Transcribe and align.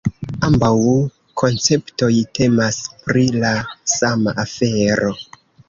Ambaŭ 0.45 0.69
konceptoj 1.41 2.09
temas 2.39 2.81
pri 3.05 3.27
la 3.45 3.53
sama 3.99 4.37
afero. 4.49 5.17